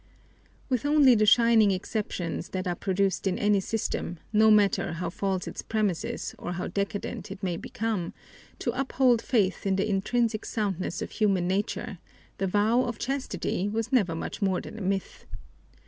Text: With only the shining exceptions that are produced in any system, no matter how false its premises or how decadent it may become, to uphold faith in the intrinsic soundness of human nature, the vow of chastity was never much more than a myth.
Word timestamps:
With 0.67 0.83
only 0.83 1.13
the 1.13 1.27
shining 1.27 1.69
exceptions 1.69 2.49
that 2.49 2.65
are 2.67 2.73
produced 2.73 3.27
in 3.27 3.37
any 3.37 3.59
system, 3.59 4.17
no 4.33 4.49
matter 4.49 4.93
how 4.93 5.11
false 5.11 5.47
its 5.47 5.61
premises 5.61 6.33
or 6.39 6.53
how 6.53 6.65
decadent 6.65 7.29
it 7.29 7.43
may 7.43 7.55
become, 7.55 8.15
to 8.57 8.71
uphold 8.71 9.21
faith 9.21 9.63
in 9.63 9.75
the 9.75 9.87
intrinsic 9.87 10.43
soundness 10.43 11.03
of 11.03 11.11
human 11.11 11.47
nature, 11.47 11.99
the 12.39 12.47
vow 12.47 12.81
of 12.81 12.97
chastity 12.97 13.69
was 13.69 13.91
never 13.91 14.15
much 14.15 14.41
more 14.41 14.59
than 14.59 14.79
a 14.79 14.81
myth. 14.81 15.27